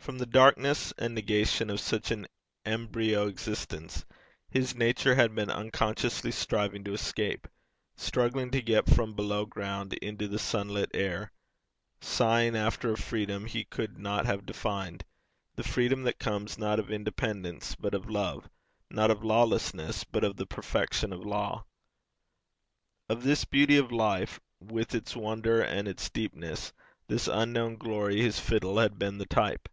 From 0.00 0.16
the 0.18 0.26
darkness 0.26 0.92
and 0.98 1.14
negation 1.14 1.70
of 1.70 1.78
such 1.78 2.10
an 2.10 2.26
embryo 2.66 3.28
existence, 3.28 4.04
his 4.48 4.74
nature 4.74 5.14
had 5.14 5.32
been 5.36 5.50
unconsciously 5.52 6.32
striving 6.32 6.82
to 6.82 6.94
escape 6.94 7.46
struggling 7.94 8.50
to 8.50 8.60
get 8.60 8.88
from 8.88 9.14
below 9.14 9.46
ground 9.46 9.92
into 9.92 10.26
the 10.26 10.38
sunlit 10.40 10.90
air 10.94 11.30
sighing 12.00 12.56
after 12.56 12.90
a 12.92 12.96
freedom 12.96 13.46
he 13.46 13.62
could 13.64 13.98
not 13.98 14.26
have 14.26 14.44
defined, 14.44 15.04
the 15.54 15.62
freedom 15.62 16.02
that 16.02 16.18
comes, 16.18 16.58
not 16.58 16.80
of 16.80 16.90
independence, 16.90 17.76
but 17.76 17.94
of 17.94 18.10
love 18.10 18.50
not 18.90 19.12
of 19.12 19.22
lawlessness, 19.22 20.02
but 20.02 20.24
of 20.24 20.36
the 20.36 20.46
perfection 20.46 21.12
of 21.12 21.20
law. 21.24 21.64
Of 23.08 23.22
this 23.22 23.44
beauty 23.44 23.76
of 23.76 23.92
life, 23.92 24.40
with 24.58 24.92
its 24.92 25.14
wonder 25.14 25.62
and 25.62 25.86
its 25.86 26.08
deepness, 26.10 26.72
this 27.06 27.28
unknown 27.28 27.76
glory, 27.76 28.20
his 28.20 28.40
fiddle 28.40 28.78
had 28.78 28.98
been 28.98 29.18
the 29.18 29.26
type. 29.26 29.68